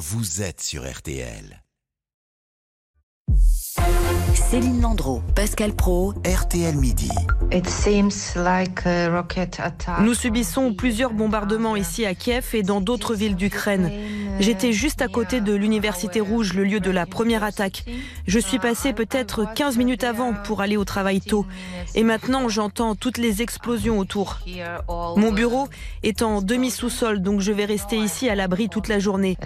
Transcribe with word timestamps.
vous 0.00 0.40
êtes 0.40 0.62
sur 0.62 0.90
RTL. 0.90 1.62
Céline 4.34 4.80
Landreau, 4.80 5.22
Pascal 5.34 5.72
Pro, 5.72 6.12
RTL 6.24 6.74
Midi. 6.74 7.10
It 7.52 7.68
seems 7.68 8.34
like 8.36 8.84
a 8.84 9.08
rocket 9.10 9.60
attack. 9.60 10.00
Nous 10.00 10.14
subissons 10.14 10.74
plusieurs 10.74 11.12
bombardements 11.12 11.76
ici 11.76 12.04
à 12.04 12.14
Kiev 12.14 12.48
et 12.52 12.62
dans 12.62 12.80
d'autres 12.80 13.14
villes 13.14 13.36
d'Ukraine. 13.36 13.90
J'étais 14.40 14.72
juste 14.72 15.02
à 15.02 15.08
côté 15.08 15.40
de 15.40 15.54
l'Université 15.54 16.20
Rouge, 16.20 16.54
le 16.54 16.64
lieu 16.64 16.80
de 16.80 16.90
la 16.90 17.06
première 17.06 17.44
attaque. 17.44 17.84
Je 18.26 18.38
suis 18.38 18.58
passé 18.58 18.92
peut-être 18.92 19.52
15 19.54 19.76
minutes 19.76 20.02
avant 20.02 20.32
pour 20.32 20.62
aller 20.62 20.76
au 20.76 20.84
travail 20.84 21.20
tôt. 21.20 21.44
Et 21.94 22.02
maintenant, 22.02 22.48
j'entends 22.48 22.94
toutes 22.94 23.18
les 23.18 23.42
explosions 23.42 23.98
autour. 23.98 24.38
Mon 24.88 25.30
bureau 25.30 25.68
est 26.02 26.22
en 26.22 26.40
demi-sous-sol, 26.40 27.20
donc 27.20 27.40
je 27.40 27.52
vais 27.52 27.66
rester 27.66 27.98
ici 27.98 28.28
à 28.28 28.34
l'abri 28.34 28.68
toute 28.68 28.88
la 28.88 28.98
journée. 28.98 29.36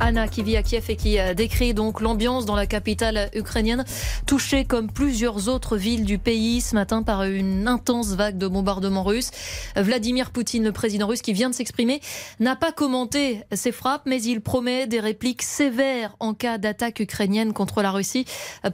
Anna 0.00 0.28
qui 0.28 0.42
vit 0.42 0.56
à 0.56 0.62
Kiev 0.62 0.84
et 0.88 0.96
qui 0.96 1.18
euh, 1.18 1.34
décrit 1.34 1.74
donc 1.74 2.00
l'ambiance 2.00 2.46
dans 2.46 2.56
la 2.66 2.68
capitale 2.68 3.30
ukrainienne, 3.32 3.84
touchée 4.26 4.64
comme 4.64 4.90
plusieurs 4.90 5.48
autres 5.48 5.76
villes 5.76 6.04
du 6.04 6.18
pays 6.18 6.60
ce 6.60 6.74
matin 6.74 7.04
par 7.04 7.22
une 7.22 7.68
intense 7.68 8.08
vague 8.14 8.38
de 8.38 8.48
bombardements 8.48 9.04
russes. 9.04 9.30
Vladimir 9.76 10.32
Poutine, 10.32 10.64
le 10.64 10.72
président 10.72 11.06
russe 11.06 11.22
qui 11.22 11.32
vient 11.32 11.48
de 11.48 11.54
s'exprimer, 11.54 12.00
n'a 12.40 12.56
pas 12.56 12.72
commenté 12.72 13.42
ces 13.52 13.70
frappes, 13.70 14.02
mais 14.04 14.20
il 14.20 14.40
promet 14.40 14.88
des 14.88 14.98
répliques 14.98 15.42
sévères 15.42 16.16
en 16.18 16.34
cas 16.34 16.58
d'attaque 16.58 16.98
ukrainienne 16.98 17.52
contre 17.52 17.82
la 17.82 17.92
Russie. 17.92 18.24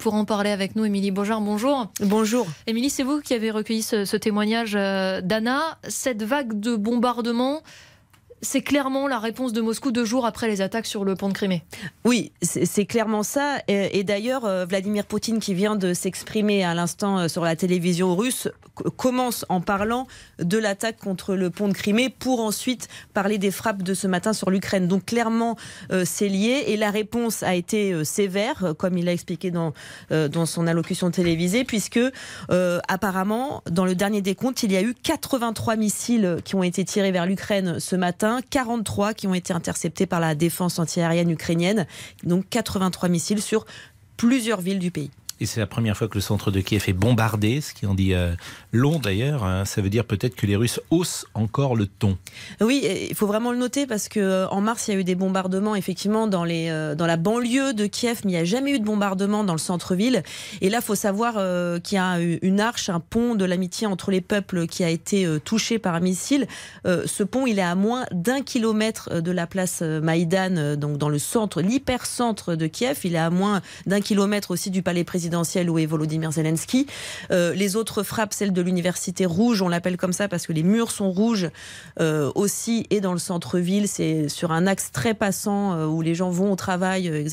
Pour 0.00 0.14
en 0.14 0.24
parler 0.24 0.50
avec 0.50 0.74
nous, 0.74 0.86
Émilie 0.86 1.10
Beaujard, 1.10 1.42
bonjour. 1.42 1.92
Bonjour. 2.00 2.46
Émilie, 2.66 2.88
c'est 2.88 3.02
vous 3.02 3.20
qui 3.20 3.34
avez 3.34 3.50
recueilli 3.50 3.82
ce, 3.82 4.06
ce 4.06 4.16
témoignage 4.16 4.72
euh, 4.74 5.20
d'Anna. 5.20 5.78
Cette 5.86 6.22
vague 6.22 6.58
de 6.58 6.76
bombardements, 6.76 7.60
c'est 8.42 8.60
clairement 8.60 9.06
la 9.06 9.20
réponse 9.20 9.52
de 9.52 9.60
Moscou 9.60 9.92
deux 9.92 10.04
jours 10.04 10.26
après 10.26 10.48
les 10.48 10.60
attaques 10.60 10.86
sur 10.86 11.04
le 11.04 11.14
pont 11.14 11.28
de 11.28 11.32
Crimée. 11.32 11.62
Oui, 12.04 12.32
c'est 12.42 12.86
clairement 12.86 13.22
ça. 13.22 13.60
Et, 13.68 14.02
d'ailleurs, 14.02 14.44
euh, 14.44 14.66
Vladimir 14.66 15.06
Poutine, 15.06 15.38
qui 15.38 15.54
vient 15.54 15.76
de 15.76 15.94
s'exprimer 15.94 16.64
à 16.64 16.74
l'instant 16.74 17.20
euh, 17.20 17.28
sur 17.28 17.44
la 17.44 17.54
télévision 17.54 18.16
russe, 18.16 18.48
commence 18.96 19.44
en 19.48 19.60
parlant 19.60 20.08
de 20.40 20.58
l'attaque 20.58 20.96
contre 20.98 21.36
le 21.36 21.50
pont 21.50 21.68
de 21.68 21.72
Crimée 21.72 22.08
pour 22.08 22.40
ensuite 22.40 22.88
parler 23.14 23.38
des 23.38 23.50
frappes 23.50 23.82
de 23.82 23.94
ce 23.94 24.08
matin 24.08 24.32
sur 24.32 24.50
l'Ukraine. 24.50 24.88
Donc 24.88 25.04
clairement, 25.04 25.56
euh, 25.92 26.02
c'est 26.04 26.28
lié. 26.28 26.64
Et 26.66 26.76
la 26.76 26.90
réponse 26.90 27.44
a 27.44 27.54
été 27.54 28.04
sévère, 28.04 28.74
comme 28.76 28.98
il 28.98 29.04
l'a 29.04 29.12
expliqué 29.12 29.50
dans, 29.50 29.72
dans 30.10 30.46
son 30.46 30.66
allocution 30.66 31.10
télévisée, 31.10 31.64
puisque 31.64 32.00
apparemment, 32.88 33.62
dans 33.70 33.84
le 33.84 33.94
dernier 33.94 34.22
décompte, 34.22 34.62
il 34.62 34.72
y 34.72 34.76
a 34.76 34.82
eu 34.82 34.94
83 34.94 35.76
missiles 35.76 36.38
qui 36.44 36.54
ont 36.54 36.62
été 36.62 36.84
tirés 36.84 37.12
vers 37.12 37.26
l'Ukraine 37.26 37.78
ce 37.78 37.94
matin, 37.96 38.31
43 38.40 39.14
qui 39.14 39.26
ont 39.26 39.34
été 39.34 39.52
interceptés 39.52 40.06
par 40.06 40.20
la 40.20 40.34
défense 40.34 40.78
antiaérienne 40.78 41.30
ukrainienne, 41.30 41.86
donc 42.24 42.46
83 42.50 43.08
missiles 43.08 43.42
sur 43.42 43.66
plusieurs 44.16 44.60
villes 44.60 44.78
du 44.78 44.90
pays. 44.90 45.10
Et 45.42 45.46
c'est 45.46 45.58
la 45.58 45.66
première 45.66 45.96
fois 45.96 46.06
que 46.06 46.14
le 46.14 46.20
centre 46.20 46.52
de 46.52 46.60
Kiev 46.60 46.84
est 46.86 46.92
bombardé, 46.92 47.60
ce 47.60 47.74
qui 47.74 47.84
en 47.84 47.94
dit 47.94 48.14
euh, 48.14 48.32
long 48.70 49.00
d'ailleurs. 49.00 49.42
hein. 49.42 49.64
Ça 49.64 49.82
veut 49.82 49.90
dire 49.90 50.04
peut-être 50.04 50.36
que 50.36 50.46
les 50.46 50.54
Russes 50.54 50.78
haussent 50.90 51.26
encore 51.34 51.74
le 51.74 51.86
ton. 51.86 52.16
Oui, 52.60 52.86
il 53.10 53.16
faut 53.16 53.26
vraiment 53.26 53.50
le 53.50 53.58
noter 53.58 53.88
parce 53.88 54.08
que 54.08 54.20
euh, 54.20 54.48
en 54.50 54.60
mars, 54.60 54.86
il 54.86 54.94
y 54.94 54.96
a 54.96 55.00
eu 55.00 55.02
des 55.02 55.16
bombardements 55.16 55.74
effectivement 55.74 56.28
dans 56.28 56.46
euh, 56.48 56.94
la 56.94 57.16
banlieue 57.16 57.74
de 57.74 57.86
Kiev, 57.86 58.20
mais 58.24 58.30
il 58.30 58.34
n'y 58.34 58.40
a 58.40 58.44
jamais 58.44 58.70
eu 58.70 58.78
de 58.78 58.84
bombardement 58.84 59.42
dans 59.42 59.54
le 59.54 59.58
centre-ville. 59.58 60.22
Et 60.60 60.70
là, 60.70 60.80
faut 60.80 60.94
savoir 60.94 61.32
qu'il 61.80 61.96
y 61.96 62.00
a 62.00 62.20
une 62.20 62.60
arche, 62.60 62.88
un 62.88 63.00
pont 63.00 63.34
de 63.34 63.44
l'amitié 63.44 63.88
entre 63.88 64.12
les 64.12 64.20
peuples 64.20 64.68
qui 64.68 64.84
a 64.84 64.90
été 64.90 65.26
touché 65.44 65.80
par 65.80 65.96
un 65.96 66.00
missile. 66.00 66.46
Ce 66.84 67.24
pont, 67.24 67.48
il 67.48 67.58
est 67.58 67.62
à 67.62 67.74
moins 67.74 68.04
d'un 68.12 68.42
kilomètre 68.42 69.20
de 69.20 69.32
la 69.32 69.48
place 69.48 69.82
Maïdan, 69.82 70.76
donc 70.76 70.98
dans 70.98 71.08
le 71.08 71.18
centre, 71.18 71.62
l'hypercentre 71.62 72.56
de 72.56 72.68
Kiev. 72.68 73.00
Il 73.02 73.16
est 73.16 73.18
à 73.18 73.30
moins 73.30 73.60
d'un 73.86 74.00
kilomètre 74.00 74.52
aussi 74.52 74.70
du 74.70 74.82
palais 74.82 75.02
présidentiel 75.02 75.31
où 75.34 75.78
est 75.78 75.86
Volodymyr 75.86 76.30
Zelensky. 76.32 76.86
Euh, 77.30 77.54
les 77.54 77.76
autres 77.76 78.02
frappes, 78.02 78.32
celle 78.32 78.52
de 78.52 78.62
l'université 78.62 79.26
rouge, 79.26 79.62
on 79.62 79.68
l'appelle 79.68 79.96
comme 79.96 80.12
ça 80.12 80.28
parce 80.28 80.46
que 80.46 80.52
les 80.52 80.62
murs 80.62 80.90
sont 80.90 81.10
rouges 81.10 81.48
euh, 82.00 82.30
aussi, 82.34 82.86
et 82.90 83.00
dans 83.00 83.12
le 83.12 83.18
centre-ville, 83.18 83.88
c'est 83.88 84.28
sur 84.28 84.52
un 84.52 84.66
axe 84.66 84.90
très 84.92 85.14
passant 85.14 85.74
euh, 85.74 85.86
où 85.86 86.02
les 86.02 86.14
gens 86.14 86.30
vont 86.30 86.52
au 86.52 86.56
travail 86.56 87.26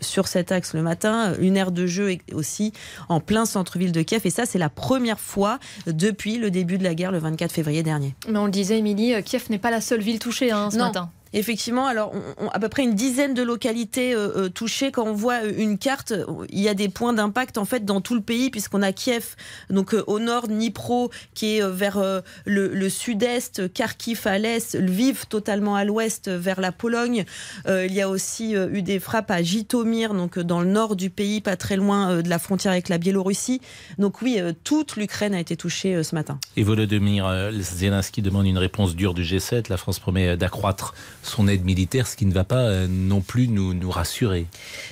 sur 0.00 0.28
cet 0.28 0.52
axe 0.52 0.74
le 0.74 0.82
matin. 0.82 1.34
Une 1.40 1.56
aire 1.56 1.72
de 1.72 1.86
jeu 1.86 2.16
aussi 2.32 2.72
en 3.08 3.20
plein 3.20 3.44
centre-ville 3.44 3.92
de 3.92 4.02
Kiev, 4.02 4.22
et 4.24 4.30
ça, 4.30 4.46
c'est 4.46 4.58
la 4.58 4.68
première 4.70 5.20
fois 5.20 5.58
depuis 5.86 6.38
le 6.38 6.50
début 6.50 6.78
de 6.78 6.84
la 6.84 6.94
guerre 6.94 7.12
le 7.12 7.18
24 7.18 7.52
février 7.52 7.82
dernier. 7.82 8.14
Mais 8.28 8.38
on 8.38 8.46
le 8.46 8.50
disait, 8.50 8.78
Émilie, 8.78 9.14
Kiev 9.24 9.44
n'est 9.50 9.58
pas 9.58 9.70
la 9.70 9.80
seule 9.80 10.00
ville 10.00 10.18
touchée 10.18 10.50
hein, 10.50 10.70
ce 10.70 10.76
Non. 10.76 10.86
matin. 10.86 11.10
Effectivement, 11.36 11.86
alors 11.86 12.14
à 12.54 12.58
peu 12.58 12.70
près 12.70 12.82
une 12.82 12.94
dizaine 12.94 13.34
de 13.34 13.42
localités 13.42 14.14
euh, 14.14 14.44
euh, 14.44 14.48
touchées. 14.48 14.90
Quand 14.90 15.04
on 15.04 15.12
voit 15.12 15.44
euh, 15.44 15.52
une 15.58 15.76
carte, 15.76 16.14
il 16.48 16.60
y 16.60 16.68
a 16.70 16.72
des 16.72 16.88
points 16.88 17.12
d'impact 17.12 17.58
en 17.58 17.66
fait 17.66 17.84
dans 17.84 18.00
tout 18.00 18.14
le 18.14 18.22
pays, 18.22 18.48
puisqu'on 18.48 18.80
a 18.80 18.90
Kiev, 18.90 19.36
donc 19.68 19.94
au 20.06 20.18
nord, 20.18 20.48
Dnipro 20.48 21.10
qui 21.34 21.58
est 21.58 21.68
vers 21.68 21.98
le, 22.46 22.68
le 22.68 22.88
sud-est, 22.88 23.70
Kharkiv 23.70 24.22
à 24.24 24.38
l'est, 24.38 24.74
Lviv 24.74 25.26
totalement 25.26 25.76
à 25.76 25.84
l'ouest 25.84 26.30
vers 26.30 26.58
la 26.58 26.72
Pologne. 26.72 27.26
Il 27.68 27.92
y 27.92 28.00
a 28.00 28.08
aussi 28.08 28.54
eu 28.54 28.80
des 28.80 28.98
frappes 28.98 29.30
à 29.30 29.42
Jitomir, 29.42 30.14
donc 30.14 30.38
dans 30.38 30.60
le 30.60 30.68
nord 30.68 30.96
du 30.96 31.10
pays, 31.10 31.42
pas 31.42 31.56
très 31.56 31.76
loin 31.76 32.22
de 32.22 32.28
la 32.28 32.38
frontière 32.38 32.72
avec 32.72 32.88
la 32.88 32.96
Biélorussie. 32.96 33.60
Donc 33.98 34.22
oui, 34.22 34.40
toute 34.64 34.96
l'Ukraine 34.96 35.34
a 35.34 35.40
été 35.40 35.56
touchée 35.56 36.02
ce 36.02 36.14
matin. 36.14 36.38
Et 36.56 36.62
Volodymyr 36.62 37.50
Zelensky 37.60 38.22
demande 38.22 38.46
une 38.46 38.58
réponse 38.58 38.96
dure 38.96 39.12
du 39.12 39.22
G7. 39.22 39.68
La 39.68 39.76
France 39.76 39.98
promet 39.98 40.36
d'accroître 40.36 40.94
son 41.26 41.48
aide 41.48 41.64
militaire, 41.64 42.06
ce 42.06 42.16
qui 42.16 42.26
ne 42.26 42.32
va 42.32 42.44
pas 42.44 42.62
euh, 42.62 42.86
non 42.88 43.20
plus 43.20 43.48
nous, 43.48 43.74
nous 43.74 43.90
rassurer. 43.90 44.46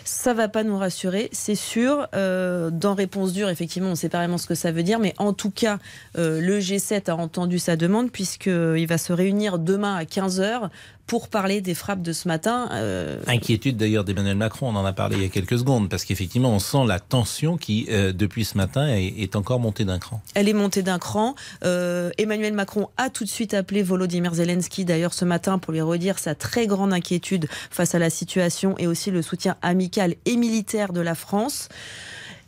Ça 0.05 0.34
va 0.34 0.49
pas 0.49 0.65
nous 0.65 0.77
rassurer, 0.77 1.28
c'est 1.33 1.55
sûr. 1.55 2.09
Euh, 2.15 2.71
dans 2.71 2.95
réponse 2.95 3.33
dure, 3.33 3.49
effectivement, 3.49 3.89
on 3.89 3.93
ne 3.93 3.97
sait 3.97 4.09
pas 4.09 4.19
vraiment 4.19 4.39
ce 4.39 4.47
que 4.47 4.55
ça 4.55 4.73
veut 4.73 4.83
dire, 4.83 4.99
mais 4.99 5.15
en 5.19 5.33
tout 5.33 5.50
cas, 5.50 5.78
euh, 6.19 6.41
le 6.41 6.61
G7 6.61 7.11
a 7.11 7.17
entendu 7.17 7.59
sa 7.59 7.77
demande 7.77 8.11
puisqu'il 8.11 8.87
va 8.87 8.99
se 8.99 9.12
réunir 9.12 9.59
demain 9.59 9.97
à 9.97 10.05
15h 10.05 10.71
pour 11.07 11.29
parler 11.29 11.61
des 11.61 11.75
frappes 11.75 12.03
de 12.03 12.13
ce 12.13 12.29
matin. 12.29 12.69
Euh, 12.73 13.19
Inquiétude 13.27 13.77
d'ailleurs 13.77 14.05
d'Emmanuel 14.05 14.37
Macron, 14.37 14.69
on 14.69 14.77
en 14.77 14.85
a 14.85 14.93
parlé 14.93 15.17
il 15.17 15.23
y 15.23 15.27
a 15.27 15.29
quelques 15.29 15.59
secondes, 15.59 15.89
parce 15.89 16.05
qu'effectivement 16.05 16.51
on 16.51 16.59
sent 16.59 16.87
la 16.87 17.01
tension 17.01 17.57
qui, 17.57 17.87
euh, 17.91 18.13
depuis 18.13 18.45
ce 18.45 18.57
matin, 18.57 18.89
est, 18.89 19.15
est 19.19 19.37
encore 19.37 19.61
montée 19.61 19.85
d'un 19.85 19.99
cran. 19.99 20.23
Elle 20.35 20.49
est 20.49 20.55
montée 20.55 20.83
d'un 20.83 20.99
cran. 20.99 21.35
Euh, 21.65 22.11
Emmanuel 22.19 22.55
Macron 22.55 22.89
a 22.97 23.11
tout 23.11 23.25
de 23.25 23.29
suite 23.29 23.55
appelé 23.55 23.83
Volodymyr 23.83 24.35
Zelensky, 24.35 24.85
d'ailleurs 24.85 25.15
ce 25.15 25.25
matin, 25.25 25.59
pour 25.59 25.73
lui 25.73 25.81
redire 25.81 26.19
sa 26.19 26.35
très 26.35 26.67
grande 26.67 26.93
inquiétude 26.93 27.49
face 27.71 27.95
à 27.95 27.99
la 27.99 28.11
situation 28.11 28.75
et 28.79 28.87
aussi 28.87 29.11
le 29.11 29.23
soutien 29.23 29.57
amical 29.63 30.15
et 30.25 30.37
militaire 30.37 30.93
de 30.93 31.01
la 31.01 31.15
France. 31.15 31.69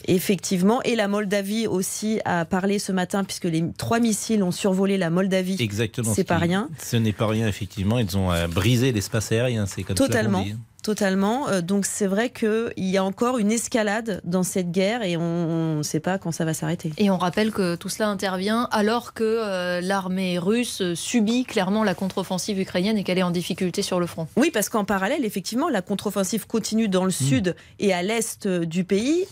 Effectivement, 0.08 0.82
et 0.82 0.96
la 0.96 1.08
Moldavie 1.08 1.66
aussi 1.66 2.20
a 2.24 2.44
parlé 2.44 2.78
ce 2.78 2.92
matin 2.92 3.24
puisque 3.24 3.44
les 3.44 3.64
trois 3.76 3.98
missiles 4.00 4.42
ont 4.42 4.50
survolé 4.52 4.96
la 4.98 5.10
Moldavie. 5.10 5.56
Exactement. 5.60 6.12
C'est 6.14 6.22
ce 6.22 6.26
pas 6.26 6.36
qui- 6.36 6.44
rien. 6.44 6.68
Ce 6.78 6.96
n'est 6.96 7.12
pas 7.12 7.26
rien, 7.26 7.48
effectivement. 7.48 7.98
Ils 7.98 8.16
ont 8.16 8.30
euh, 8.32 8.46
brisé 8.46 8.92
l'espace 8.92 9.32
aérien, 9.32 9.66
c'est 9.66 9.82
comme 9.82 9.96
ça 9.96 10.06
Totalement. 10.06 10.38
qu'on 10.40 10.44
dit. 10.44 10.56
Totalement. 10.82 11.48
Euh, 11.48 11.62
donc 11.62 11.84
c'est 11.84 12.06
vrai 12.06 12.30
qu'il 12.30 12.70
y 12.76 12.96
a 12.96 13.02
encore 13.02 13.38
une 13.38 13.50
escalade 13.50 14.20
dans 14.22 14.44
cette 14.44 14.70
guerre 14.70 15.02
et 15.02 15.16
on 15.16 15.78
ne 15.78 15.82
sait 15.82 15.98
pas 15.98 16.16
quand 16.18 16.30
ça 16.30 16.44
va 16.44 16.54
s'arrêter. 16.54 16.92
Et 16.98 17.10
on 17.10 17.18
rappelle 17.18 17.50
que 17.50 17.74
tout 17.74 17.88
cela 17.88 18.08
intervient 18.08 18.68
alors 18.70 19.12
que 19.12 19.24
euh, 19.24 19.80
l'armée 19.80 20.38
russe 20.38 20.82
subit 20.94 21.44
clairement 21.44 21.82
la 21.82 21.94
contre-offensive 21.94 22.60
ukrainienne 22.60 22.96
et 22.98 23.02
qu'elle 23.02 23.18
est 23.18 23.24
en 23.24 23.32
difficulté 23.32 23.82
sur 23.82 23.98
le 23.98 24.06
front. 24.06 24.28
Oui, 24.36 24.52
parce 24.52 24.68
qu'en 24.68 24.84
parallèle, 24.84 25.24
effectivement, 25.24 25.68
la 25.68 25.82
contre-offensive 25.82 26.46
continue 26.46 26.88
dans 26.88 27.04
le 27.04 27.10
sud 27.10 27.56
et 27.80 27.92
à 27.92 28.04
l'est 28.04 28.46
du 28.46 28.84
pays. 28.84 29.24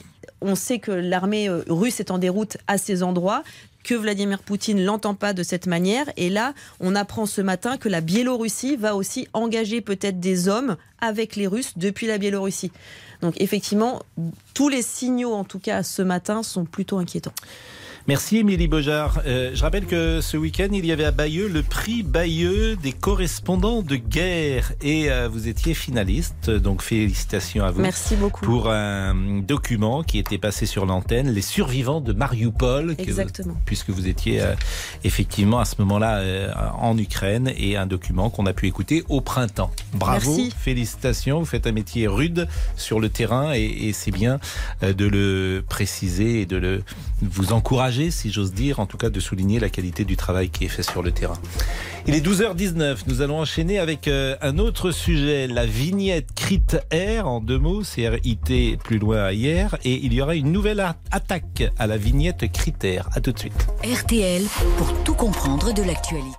On 0.46 0.54
sait 0.54 0.78
que 0.78 0.92
l'armée 0.92 1.48
euh, 1.48 1.64
russe 1.68 2.00
est 2.00 2.10
en 2.10 2.18
déroute 2.18 2.58
à 2.66 2.76
ces 2.76 3.02
endroits 3.02 3.42
que 3.82 3.94
Vladimir 3.94 4.38
Poutine 4.40 4.84
l'entend 4.84 5.14
pas 5.14 5.32
de 5.32 5.42
cette 5.42 5.66
manière. 5.66 6.06
Et 6.16 6.28
là, 6.28 6.52
on 6.80 6.94
apprend 6.94 7.24
ce 7.24 7.40
matin 7.40 7.78
que 7.78 7.88
la 7.88 8.02
Biélorussie 8.02 8.76
va 8.76 8.94
aussi 8.94 9.26
engager 9.32 9.80
peut-être 9.80 10.20
des 10.20 10.48
hommes 10.48 10.76
avec 11.00 11.36
les 11.36 11.46
Russes 11.46 11.72
depuis 11.76 12.06
la 12.06 12.18
Biélorussie. 12.18 12.72
Donc 13.22 13.40
effectivement, 13.40 14.02
tous 14.52 14.68
les 14.68 14.82
signaux, 14.82 15.32
en 15.32 15.44
tout 15.44 15.58
cas 15.58 15.82
ce 15.82 16.02
matin, 16.02 16.42
sont 16.42 16.66
plutôt 16.66 16.98
inquiétants. 16.98 17.34
Merci 18.06 18.36
Émilie 18.36 18.68
Beaujard. 18.68 19.22
Euh, 19.26 19.52
je 19.54 19.62
rappelle 19.62 19.86
que 19.86 20.20
ce 20.20 20.36
week-end, 20.36 20.68
il 20.72 20.84
y 20.84 20.92
avait 20.92 21.06
à 21.06 21.10
Bayeux 21.10 21.48
le 21.48 21.62
prix 21.62 22.02
Bayeux 22.02 22.76
des 22.76 22.92
correspondants 22.92 23.80
de 23.80 23.96
guerre. 23.96 24.72
Et 24.82 25.10
euh, 25.10 25.26
vous 25.26 25.48
étiez 25.48 25.72
finaliste, 25.72 26.50
donc 26.50 26.82
félicitations 26.82 27.64
à 27.64 27.70
vous. 27.70 27.80
Merci 27.80 28.14
beaucoup. 28.16 28.44
Pour 28.44 28.68
un 28.70 29.14
document 29.40 30.02
qui 30.02 30.18
était 30.18 30.36
passé 30.36 30.66
sur 30.66 30.84
l'antenne, 30.84 31.30
Les 31.30 31.40
survivants 31.40 32.02
de 32.02 32.12
Mariupol. 32.12 32.94
que- 32.94 33.00
Exactement. 33.04 33.54
puisque 33.64 33.88
vous 33.88 34.06
étiez 34.06 34.42
euh, 34.42 34.52
effectivement 35.02 35.58
à 35.60 35.64
ce 35.64 35.76
moment-là 35.78 36.16
euh, 36.18 36.52
en 36.78 36.98
Ukraine 36.98 37.50
et 37.56 37.78
un 37.78 37.86
document 37.86 38.28
qu'on 38.28 38.44
a 38.44 38.52
pu 38.52 38.66
écouter 38.66 39.02
au 39.08 39.22
printemps. 39.22 39.70
Bravo, 39.94 40.36
Merci. 40.36 40.52
félicitations. 40.58 41.38
Vous 41.38 41.46
faites 41.46 41.66
un 41.66 41.72
métier 41.72 42.06
rude 42.06 42.48
sur 42.76 43.00
le 43.00 43.08
terrain 43.08 43.54
et, 43.54 43.64
et 43.64 43.92
c'est 43.94 44.10
bien 44.10 44.40
euh, 44.82 44.92
de 44.92 45.06
le 45.06 45.64
préciser 45.66 46.42
et 46.42 46.46
de 46.46 46.58
le 46.58 46.82
vous 47.22 47.54
encourager, 47.54 47.93
si 48.10 48.30
j'ose 48.32 48.52
dire, 48.52 48.80
en 48.80 48.86
tout 48.86 48.96
cas 48.96 49.10
de 49.10 49.20
souligner 49.20 49.58
la 49.60 49.68
qualité 49.68 50.04
du 50.04 50.16
travail 50.16 50.50
qui 50.50 50.64
est 50.64 50.68
fait 50.68 50.82
sur 50.82 51.02
le 51.02 51.12
terrain. 51.12 51.38
Il 52.06 52.14
est 52.14 52.20
12h19. 52.26 52.98
Nous 53.06 53.22
allons 53.22 53.38
enchaîner 53.40 53.78
avec 53.78 54.08
euh, 54.08 54.36
un 54.42 54.58
autre 54.58 54.90
sujet, 54.90 55.46
la 55.46 55.64
vignette 55.66 56.28
Crit 56.34 56.62
Air 56.90 57.26
en 57.28 57.40
deux 57.40 57.58
mots, 57.58 57.82
C-R-I-T 57.82 58.78
plus 58.82 58.98
loin 58.98 59.30
hier, 59.32 59.76
et 59.84 59.94
il 60.04 60.12
y 60.12 60.20
aura 60.20 60.34
une 60.34 60.52
nouvelle 60.52 60.80
a- 60.80 60.96
attaque 61.10 61.64
à 61.78 61.86
la 61.86 61.96
vignette 61.96 62.50
Critère. 62.52 63.08
À 63.14 63.20
tout 63.20 63.32
de 63.32 63.38
suite. 63.38 63.54
RTL 63.84 64.42
pour 64.76 64.92
tout 65.04 65.14
comprendre 65.14 65.72
de 65.72 65.82
l'actualité. 65.82 66.36